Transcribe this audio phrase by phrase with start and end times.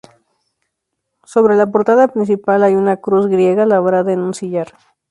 [1.25, 4.69] Sobre la portada principal hay una cruz griega labrada en un sillar.